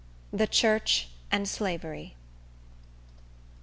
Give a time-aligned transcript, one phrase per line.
[0.33, 2.15] The Church And Slavery.